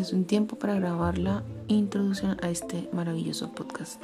[0.00, 4.02] es un tiempo para grabar la introducción a este maravilloso podcast.